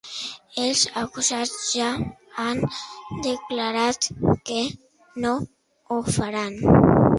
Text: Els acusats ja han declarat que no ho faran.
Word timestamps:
Els 0.61 0.85
acusats 1.01 1.59
ja 1.73 1.89
han 2.45 2.63
declarat 3.27 4.09
que 4.51 4.65
no 5.27 5.37
ho 5.39 6.03
faran. 6.11 6.61